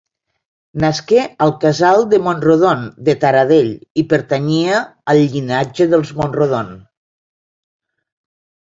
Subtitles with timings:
[0.85, 3.71] Nasqué al casal de Mont-rodon de Taradell
[4.05, 4.83] i pertanyia
[5.15, 6.77] al llinatge dels Mont-rodon.